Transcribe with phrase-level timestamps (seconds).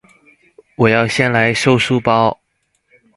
[0.77, 2.39] 我要先來收書包